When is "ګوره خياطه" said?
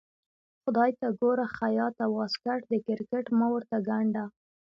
1.19-2.05